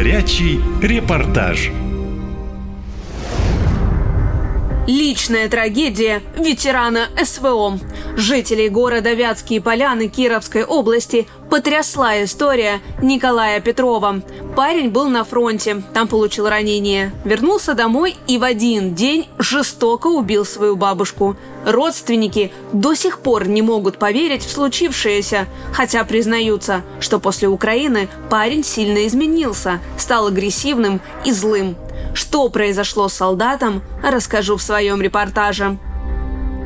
Горячий 0.00 0.58
репортаж. 0.80 1.70
Личная 4.86 5.46
трагедия 5.50 6.22
ветерана 6.38 7.08
СВО. 7.22 7.78
Жителей 8.16 8.70
города 8.70 9.12
Вятские 9.12 9.60
Поляны 9.60 10.08
Кировской 10.08 10.64
области 10.64 11.26
потрясла 11.50 12.24
история 12.24 12.80
Николая 13.02 13.60
Петрова. 13.60 14.22
Парень 14.56 14.88
был 14.88 15.10
на 15.10 15.22
фронте, 15.22 15.82
там 15.92 16.08
получил 16.08 16.48
ранение. 16.48 17.12
Вернулся 17.26 17.74
домой 17.74 18.16
и 18.26 18.38
в 18.38 18.44
один 18.44 18.94
день 18.94 19.28
жестоко 19.36 20.06
убил 20.06 20.46
свою 20.46 20.76
бабушку. 20.76 21.36
Родственники 21.64 22.52
до 22.72 22.94
сих 22.94 23.20
пор 23.20 23.46
не 23.46 23.62
могут 23.62 23.98
поверить 23.98 24.44
в 24.44 24.50
случившееся, 24.50 25.46
хотя 25.72 26.04
признаются, 26.04 26.82
что 27.00 27.20
после 27.20 27.48
Украины 27.48 28.08
парень 28.30 28.64
сильно 28.64 29.06
изменился, 29.06 29.80
стал 29.98 30.28
агрессивным 30.28 31.00
и 31.24 31.32
злым. 31.32 31.76
Что 32.14 32.48
произошло 32.48 33.08
с 33.08 33.14
солдатом, 33.14 33.82
расскажу 34.02 34.56
в 34.56 34.62
своем 34.62 35.02
репортаже. 35.02 35.78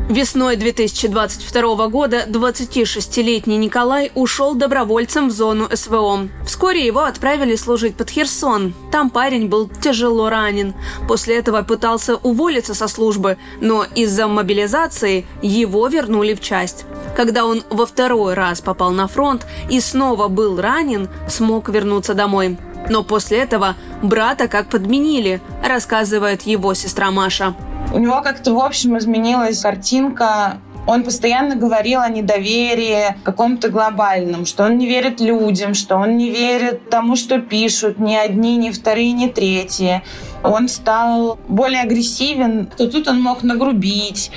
Весной 0.08 0.56
2022 0.56 1.88
года 1.88 2.24
26-летний 2.28 3.56
Николай 3.56 4.12
ушел 4.14 4.54
добровольцем 4.54 5.28
в 5.28 5.32
зону 5.32 5.66
СВО. 5.74 6.28
Вскоре 6.44 6.84
его 6.84 7.00
отправили 7.04 7.56
служить 7.56 7.96
под 7.96 8.10
Херсон. 8.10 8.74
Там 8.92 9.08
парень 9.08 9.48
был 9.48 9.66
тяжело 9.66 10.28
ранен. 10.28 10.74
После 11.08 11.36
этого 11.36 11.62
пытался 11.62 12.16
уволиться 12.16 12.74
со 12.74 12.86
службы, 12.86 13.38
но 13.62 13.86
из-за 13.94 14.28
мобилизации 14.28 15.24
его 15.40 15.88
вернули 15.88 16.34
в 16.34 16.40
часть. 16.42 16.84
Когда 17.16 17.46
он 17.46 17.62
во 17.70 17.86
второй 17.86 18.34
раз 18.34 18.60
попал 18.60 18.90
на 18.90 19.08
фронт 19.08 19.46
и 19.70 19.80
снова 19.80 20.28
был 20.28 20.60
ранен, 20.60 21.08
смог 21.30 21.70
вернуться 21.70 22.12
домой. 22.12 22.58
Но 22.90 23.04
после 23.04 23.38
этого 23.38 23.74
брата 24.02 24.48
как 24.48 24.68
подменили, 24.68 25.40
рассказывает 25.66 26.42
его 26.42 26.74
сестра 26.74 27.10
Маша. 27.10 27.54
У 27.92 27.98
него 27.98 28.22
как-то, 28.22 28.54
в 28.54 28.58
общем, 28.58 28.98
изменилась 28.98 29.60
картинка 29.60 30.58
он 30.86 31.02
постоянно 31.02 31.56
говорил 31.56 32.00
о 32.00 32.08
недоверии 32.08 33.16
каком-то 33.22 33.70
глобальном, 33.70 34.44
что 34.44 34.64
он 34.64 34.76
не 34.76 34.86
верит 34.86 35.20
людям, 35.20 35.74
что 35.74 35.96
он 35.96 36.16
не 36.16 36.30
верит 36.30 36.90
тому, 36.90 37.16
что 37.16 37.38
пишут 37.40 37.98
ни 37.98 38.14
одни, 38.14 38.56
ни 38.56 38.70
вторые, 38.70 39.12
ни 39.12 39.28
третьи. 39.28 40.02
Он 40.42 40.68
стал 40.68 41.38
более 41.48 41.82
агрессивен, 41.82 42.66
то 42.66 42.90
тут 42.90 43.08
он 43.08 43.22
мог 43.22 43.42
нагрубить, 43.42 44.30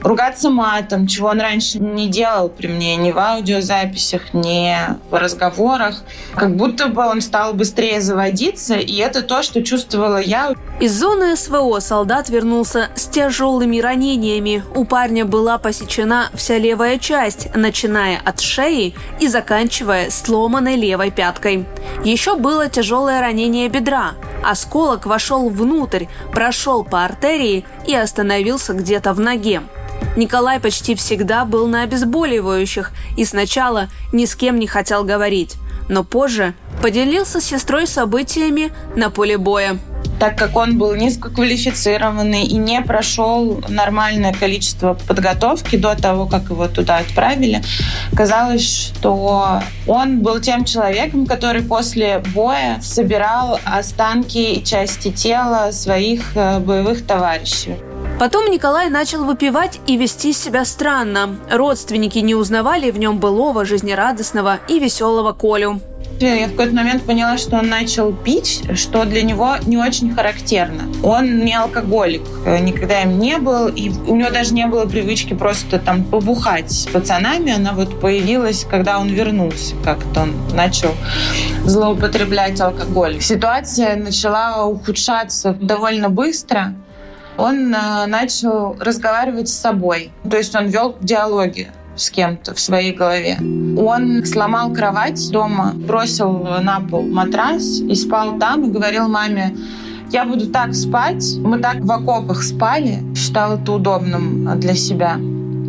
ругаться 0.00 0.50
матом, 0.50 1.08
чего 1.08 1.28
он 1.28 1.40
раньше 1.40 1.80
не 1.80 2.08
делал 2.08 2.48
при 2.48 2.68
мне, 2.68 2.96
ни 2.96 3.10
в 3.10 3.18
аудиозаписях, 3.18 4.32
ни 4.32 4.76
в 5.10 5.14
разговорах. 5.14 6.04
Как 6.34 6.54
будто 6.56 6.86
бы 6.86 7.04
он 7.04 7.20
стал 7.20 7.52
быстрее 7.52 8.00
заводиться, 8.00 8.76
и 8.76 8.96
это 8.96 9.22
то, 9.22 9.42
что 9.42 9.62
чувствовала 9.62 10.20
я. 10.20 10.54
Из 10.80 10.98
зоны 10.98 11.36
СВО 11.36 11.78
солдат 11.80 12.30
вернулся 12.30 12.88
с 12.94 13.04
тяжелыми 13.04 13.80
ранениями. 13.80 14.64
У 14.74 14.86
парня 14.86 15.26
была 15.26 15.58
посечена 15.58 16.30
вся 16.32 16.56
левая 16.56 16.98
часть, 16.98 17.54
начиная 17.54 18.18
от 18.24 18.40
шеи 18.40 18.94
и 19.20 19.28
заканчивая 19.28 20.08
сломанной 20.08 20.76
левой 20.76 21.10
пяткой. 21.10 21.66
Еще 22.02 22.34
было 22.36 22.70
тяжелое 22.70 23.20
ранение 23.20 23.68
бедра. 23.68 24.12
Осколок 24.42 25.04
вошел 25.04 25.50
внутрь, 25.50 26.06
прошел 26.32 26.82
по 26.82 27.04
артерии 27.04 27.66
и 27.86 27.94
остановился 27.94 28.72
где-то 28.72 29.12
в 29.12 29.20
ноге. 29.20 29.60
Николай 30.16 30.60
почти 30.60 30.94
всегда 30.94 31.44
был 31.44 31.66
на 31.66 31.82
обезболивающих 31.82 32.90
и 33.18 33.26
сначала 33.26 33.88
ни 34.12 34.24
с 34.24 34.34
кем 34.34 34.58
не 34.58 34.66
хотел 34.66 35.04
говорить, 35.04 35.56
но 35.90 36.04
позже 36.04 36.54
поделился 36.80 37.40
с 37.40 37.44
сестрой 37.44 37.86
событиями 37.86 38.72
на 38.96 39.10
поле 39.10 39.36
боя. 39.36 39.78
Так 40.18 40.36
как 40.36 40.56
он 40.56 40.78
был 40.78 40.94
низкоквалифицированный 40.94 42.44
и 42.44 42.56
не 42.56 42.80
прошел 42.82 43.62
нормальное 43.68 44.32
количество 44.32 44.94
подготовки 44.94 45.76
до 45.76 45.94
того, 45.94 46.26
как 46.26 46.44
его 46.44 46.68
туда 46.68 46.98
отправили, 46.98 47.62
казалось, 48.14 48.92
что 48.94 49.62
он 49.86 50.20
был 50.20 50.40
тем 50.40 50.64
человеком, 50.64 51.26
который 51.26 51.62
после 51.62 52.22
боя 52.34 52.78
собирал 52.82 53.58
останки 53.64 54.38
и 54.38 54.64
части 54.64 55.10
тела 55.10 55.72
своих 55.72 56.36
э, 56.36 56.58
боевых 56.60 57.06
товарищей. 57.06 57.76
Потом 58.18 58.50
Николай 58.50 58.90
начал 58.90 59.24
выпивать 59.24 59.80
и 59.86 59.96
вести 59.96 60.34
себя 60.34 60.66
странно. 60.66 61.38
Родственники 61.50 62.18
не 62.18 62.34
узнавали 62.34 62.90
в 62.90 62.98
нем 62.98 63.18
былого, 63.18 63.64
жизнерадостного 63.64 64.60
и 64.68 64.78
веселого 64.78 65.32
Колю. 65.32 65.80
Я 66.20 66.48
в 66.48 66.50
какой-то 66.50 66.74
момент 66.74 67.02
поняла, 67.04 67.38
что 67.38 67.56
он 67.56 67.68
начал 67.68 68.12
пить, 68.12 68.62
что 68.74 69.06
для 69.06 69.22
него 69.22 69.56
не 69.64 69.78
очень 69.78 70.14
характерно. 70.14 70.82
Он 71.02 71.46
не 71.46 71.54
алкоголик, 71.54 72.22
никогда 72.60 73.02
им 73.02 73.18
не 73.18 73.38
был, 73.38 73.68
и 73.68 73.88
у 73.88 74.16
него 74.16 74.28
даже 74.28 74.52
не 74.52 74.66
было 74.66 74.84
привычки 74.84 75.32
просто 75.32 75.78
там 75.78 76.04
побухать 76.04 76.70
с 76.70 76.86
пацанами. 76.86 77.52
Она 77.52 77.72
вот 77.72 77.98
появилась, 78.00 78.66
когда 78.70 78.98
он 78.98 79.08
вернулся, 79.08 79.74
как-то 79.82 80.22
он 80.22 80.34
начал 80.52 80.90
злоупотреблять 81.64 82.60
алкоголь. 82.60 83.18
Ситуация 83.22 83.96
начала 83.96 84.66
ухудшаться 84.66 85.56
довольно 85.58 86.10
быстро 86.10 86.74
он 87.38 87.74
э, 87.74 88.06
начал 88.06 88.76
разговаривать 88.78 89.48
с 89.48 89.58
собой. 89.58 90.10
То 90.28 90.36
есть 90.36 90.54
он 90.54 90.66
вел 90.66 90.96
диалоги 91.00 91.70
с 91.96 92.10
кем-то 92.10 92.54
в 92.54 92.60
своей 92.60 92.92
голове. 92.92 93.36
Он 93.78 94.24
сломал 94.24 94.72
кровать 94.72 95.30
дома, 95.30 95.72
бросил 95.74 96.32
на 96.62 96.80
пол 96.80 97.02
матрас 97.02 97.80
и 97.80 97.94
спал 97.94 98.38
там 98.38 98.64
и 98.64 98.70
говорил 98.70 99.08
маме, 99.08 99.54
я 100.12 100.24
буду 100.24 100.48
так 100.48 100.74
спать. 100.74 101.36
Мы 101.38 101.60
так 101.60 101.80
в 101.80 101.90
окопах 101.90 102.42
спали, 102.42 102.98
считал 103.14 103.54
это 103.54 103.72
удобным 103.72 104.58
для 104.58 104.74
себя. 104.74 105.14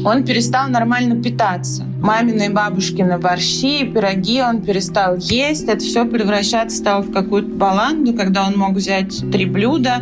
Он 0.04 0.24
перестал 0.24 0.68
нормально 0.68 1.22
питаться. 1.22 1.84
Мамины 2.02 2.48
и 2.48 2.50
бабушкины 2.50 3.20
борщи, 3.20 3.86
пироги 3.86 4.42
он 4.42 4.64
перестал 4.64 5.18
есть. 5.18 5.68
Это 5.68 5.78
все 5.78 6.06
превращаться 6.06 6.76
стало 6.76 7.04
в 7.04 7.12
какую-то 7.12 7.50
баланду, 7.50 8.16
когда 8.16 8.48
он 8.48 8.58
мог 8.58 8.74
взять 8.74 9.32
три 9.32 9.46
блюда, 9.46 10.02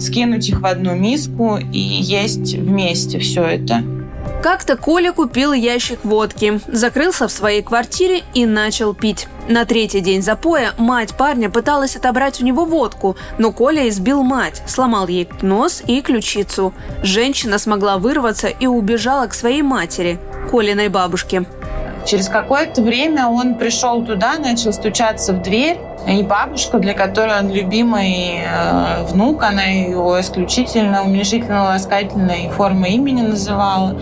скинуть 0.00 0.48
их 0.48 0.60
в 0.60 0.66
одну 0.66 0.96
миску 0.96 1.58
и 1.72 1.78
есть 1.78 2.54
вместе 2.54 3.20
все 3.20 3.44
это. 3.44 3.97
Как-то 4.42 4.76
Коля 4.76 5.12
купил 5.12 5.52
ящик 5.52 6.04
водки, 6.04 6.60
закрылся 6.66 7.28
в 7.28 7.32
своей 7.32 7.62
квартире 7.62 8.22
и 8.34 8.46
начал 8.46 8.94
пить. 8.94 9.26
На 9.48 9.64
третий 9.64 10.00
день 10.00 10.22
запоя 10.22 10.74
мать 10.78 11.14
парня 11.16 11.50
пыталась 11.50 11.96
отобрать 11.96 12.40
у 12.40 12.44
него 12.44 12.64
водку, 12.64 13.16
но 13.38 13.52
Коля 13.52 13.88
избил 13.88 14.22
мать, 14.22 14.62
сломал 14.66 15.08
ей 15.08 15.28
нос 15.42 15.82
и 15.86 16.00
ключицу. 16.02 16.72
Женщина 17.02 17.58
смогла 17.58 17.98
вырваться 17.98 18.48
и 18.48 18.66
убежала 18.66 19.26
к 19.26 19.34
своей 19.34 19.62
матери, 19.62 20.18
Колиной 20.50 20.88
бабушке. 20.88 21.44
Через 22.06 22.28
какое-то 22.28 22.82
время 22.82 23.28
он 23.28 23.54
пришел 23.54 24.02
туда, 24.04 24.38
начал 24.38 24.72
стучаться 24.72 25.32
в 25.32 25.42
дверь. 25.42 25.78
И 26.06 26.22
бабушка, 26.22 26.78
для 26.78 26.94
которой 26.94 27.38
он 27.38 27.50
любимый 27.50 28.40
э, 28.42 29.02
внук, 29.04 29.42
она 29.42 29.64
его 29.64 30.18
исключительно 30.20 31.02
уменьшительно-ласкательной 31.02 32.50
формы 32.50 32.88
имени 32.90 33.22
называла. 33.22 34.00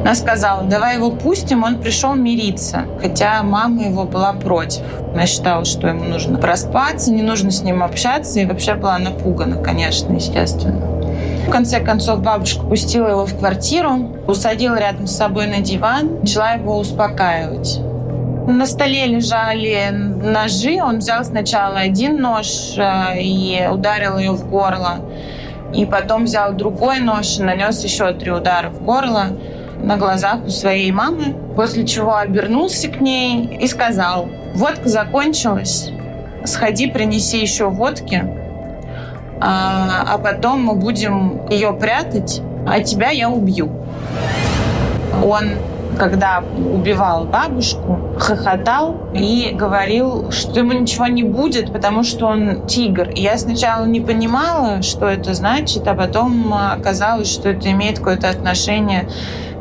Она 0.00 0.14
сказала, 0.14 0.62
давай 0.62 0.96
его 0.96 1.10
пустим, 1.10 1.62
он 1.62 1.78
пришел 1.78 2.14
мириться. 2.14 2.86
Хотя 3.00 3.42
мама 3.42 3.84
его 3.84 4.04
была 4.04 4.32
против. 4.32 4.82
Она 5.12 5.26
считала, 5.26 5.64
что 5.64 5.86
ему 5.86 6.04
нужно 6.04 6.38
проспаться, 6.38 7.12
не 7.12 7.22
нужно 7.22 7.50
с 7.50 7.62
ним 7.62 7.82
общаться. 7.82 8.40
И 8.40 8.46
вообще 8.46 8.74
была 8.74 8.98
напугана, 8.98 9.62
конечно, 9.62 10.14
естественно. 10.14 11.03
В 11.46 11.50
конце 11.50 11.80
концов, 11.80 12.20
бабушка 12.20 12.64
пустила 12.64 13.08
его 13.08 13.26
в 13.26 13.38
квартиру, 13.38 14.10
усадила 14.26 14.76
рядом 14.76 15.06
с 15.06 15.16
собой 15.16 15.46
на 15.46 15.60
диван, 15.60 16.20
начала 16.20 16.52
его 16.52 16.78
успокаивать. 16.78 17.80
На 18.46 18.66
столе 18.66 19.06
лежали 19.06 19.90
ножи. 19.90 20.78
Он 20.82 20.98
взял 20.98 21.24
сначала 21.24 21.78
один 21.78 22.20
нож 22.20 22.74
э, 22.76 23.20
и 23.20 23.66
ударил 23.70 24.18
ее 24.18 24.32
в 24.32 24.48
горло. 24.50 25.00
И 25.72 25.86
потом 25.86 26.24
взял 26.24 26.52
другой 26.52 27.00
нож 27.00 27.38
и 27.38 27.42
нанес 27.42 27.82
еще 27.82 28.12
три 28.12 28.30
удара 28.30 28.68
в 28.68 28.82
горло 28.82 29.28
на 29.82 29.96
глазах 29.96 30.44
у 30.44 30.50
своей 30.50 30.92
мамы. 30.92 31.34
После 31.56 31.86
чего 31.86 32.16
обернулся 32.16 32.88
к 32.88 33.00
ней 33.00 33.58
и 33.60 33.66
сказал, 33.66 34.28
водка 34.54 34.88
закончилась, 34.88 35.90
сходи, 36.44 36.86
принеси 36.86 37.40
еще 37.40 37.70
водки, 37.70 38.43
а, 39.46 40.06
а 40.08 40.16
потом 40.16 40.64
мы 40.64 40.74
будем 40.74 41.46
ее 41.50 41.74
прятать, 41.74 42.40
а 42.66 42.80
тебя 42.80 43.10
я 43.10 43.28
убью. 43.28 43.70
Он 45.22 45.50
когда 45.98 46.42
убивал 46.72 47.24
бабушку, 47.24 48.00
хохотал 48.18 48.96
и 49.14 49.50
говорил, 49.52 50.32
что 50.32 50.58
ему 50.58 50.72
ничего 50.72 51.06
не 51.06 51.22
будет, 51.22 51.72
потому 51.72 52.02
что 52.02 52.26
он 52.26 52.66
тигр. 52.66 53.10
И 53.10 53.20
я 53.20 53.38
сначала 53.38 53.84
не 53.84 54.00
понимала, 54.00 54.82
что 54.82 55.06
это 55.06 55.34
значит, 55.34 55.86
а 55.86 55.94
потом 55.94 56.52
оказалось, 56.52 57.30
что 57.30 57.50
это 57.50 57.70
имеет 57.70 57.98
какое-то 57.98 58.28
отношение 58.28 59.08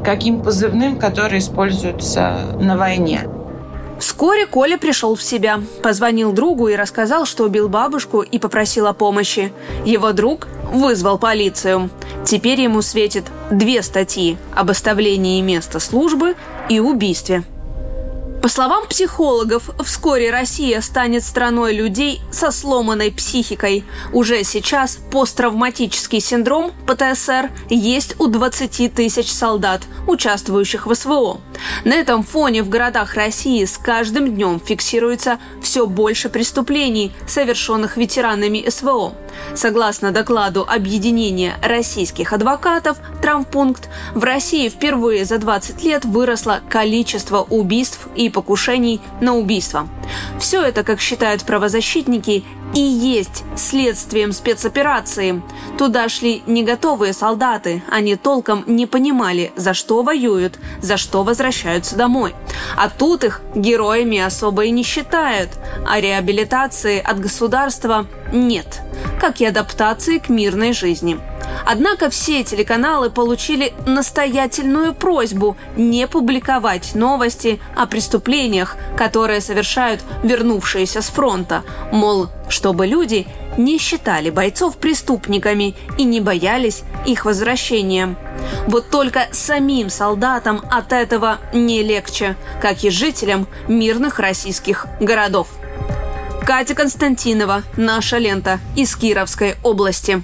к 0.02 0.06
каким 0.06 0.42
позывным, 0.42 0.98
которые 0.98 1.40
используются 1.40 2.38
на 2.60 2.78
войне. 2.78 3.28
Вскоре 4.00 4.46
Коля 4.46 4.78
пришел 4.78 5.16
в 5.16 5.24
себя, 5.24 5.62
позвонил 5.82 6.32
другу 6.34 6.68
и 6.68 6.76
рассказал, 6.76 7.26
что 7.26 7.46
убил 7.46 7.70
бабушку 7.70 8.22
и 8.22 8.40
попросил 8.40 8.88
о 8.88 8.94
помощи. 8.94 9.54
Его 9.86 10.12
друг 10.12 10.48
вызвал 10.72 11.18
полицию. 11.18 11.90
Теперь 12.26 12.62
ему 12.62 12.82
светит 12.82 13.26
две 13.52 13.82
статьи 13.82 14.38
об 14.56 14.72
оставлении 14.72 15.42
места 15.42 15.80
службы 15.80 16.36
и 16.70 16.80
убийстве. 16.80 17.44
По 18.44 18.50
словам 18.50 18.86
психологов, 18.88 19.70
вскоре 19.86 20.30
Россия 20.30 20.82
станет 20.82 21.24
страной 21.24 21.74
людей 21.74 22.20
со 22.30 22.52
сломанной 22.52 23.10
психикой. 23.10 23.86
Уже 24.12 24.44
сейчас 24.44 24.98
посттравматический 25.12 26.20
синдром 26.20 26.74
ПТСР 26.86 27.50
есть 27.70 28.20
у 28.20 28.28
20 28.28 28.94
тысяч 28.94 29.32
солдат, 29.32 29.84
участвующих 30.08 30.88
в 30.88 30.94
СВО. 30.94 31.40
На 31.86 31.94
этом 31.94 32.22
фоне 32.24 32.64
в 32.64 32.70
городах 32.70 33.14
России 33.14 33.64
с 33.64 33.78
каждым 33.78 34.36
днем 34.36 34.60
фиксируется 34.60 35.40
все 35.62 35.88
больше 35.88 36.28
преступлений, 36.28 37.14
совершенных 37.26 37.96
ветеранами 37.96 38.68
СВО. 38.68 39.14
Согласно 39.56 40.12
докладу 40.12 40.68
Объединения 40.68 41.56
российских 41.64 42.34
адвокатов 42.34 42.98
«Травмпункт», 43.22 43.90
в 44.14 44.24
России 44.26 44.68
впервые 44.68 45.24
за 45.24 45.38
20 45.38 45.82
лет 45.84 46.04
выросло 46.04 46.60
количество 46.70 47.42
убийств 47.50 48.10
и 48.16 48.33
покушений 48.34 49.00
на 49.22 49.36
убийство. 49.36 49.88
Все 50.40 50.62
это, 50.62 50.84
как 50.84 51.00
считают 51.00 51.44
правозащитники, 51.44 52.44
и 52.74 52.80
есть 52.80 53.44
следствием 53.56 54.32
спецоперации. 54.32 55.42
Туда 55.78 56.10
шли 56.10 56.44
не 56.48 56.64
готовые 56.64 57.14
солдаты, 57.14 57.84
они 57.90 58.16
толком 58.16 58.64
не 58.68 58.88
понимали, 58.88 59.52
за 59.56 59.74
что 59.74 60.02
воюют, 60.02 60.58
за 60.82 60.98
что 60.98 61.24
возвращаются 61.24 61.96
домой. 61.96 62.34
А 62.76 62.90
тут 62.90 63.24
их 63.24 63.42
героями 63.56 64.20
особо 64.20 64.66
и 64.66 64.72
не 64.72 64.84
считают, 64.84 65.52
а 65.88 66.00
реабилитации 66.00 67.00
от 67.00 67.20
государства 67.20 68.08
нет, 68.32 68.82
как 69.20 69.40
и 69.40 69.46
адаптации 69.46 70.18
к 70.18 70.30
мирной 70.30 70.74
жизни. 70.74 71.20
Однако 71.66 72.10
все 72.10 72.44
телеканалы 72.44 73.10
получили 73.10 73.74
настоятельную 73.86 74.94
просьбу 74.94 75.58
не 75.76 76.08
публиковать 76.08 76.96
новости 76.96 77.60
о 77.76 77.86
преступлениях, 77.86 78.76
которые 78.98 79.42
совершают 79.42 80.02
вернувшиеся 80.24 81.02
с 81.02 81.08
фронта. 81.08 81.64
Мол, 81.92 82.30
чтобы 82.50 82.86
люди 82.88 83.28
не 83.58 83.78
считали 83.78 84.30
бойцов 84.30 84.78
преступниками 84.78 85.76
и 85.98 86.04
не 86.04 86.22
боялись 86.22 86.84
их 87.06 87.26
возвращения. 87.26 88.16
Вот 88.68 88.90
только 88.90 89.28
самим 89.32 89.90
солдатам 89.90 90.64
от 90.72 90.92
этого 90.92 91.38
не 91.54 91.84
легче, 91.84 92.36
как 92.62 92.84
и 92.84 92.90
жителям 92.90 93.48
мирных 93.68 94.20
российских 94.20 94.88
городов. 95.00 95.48
Катя 96.46 96.76
Константинова, 96.76 97.64
«Наша 97.78 98.18
лента» 98.18 98.60
из 98.76 98.96
Кировской 98.96 99.56
области. 99.64 100.24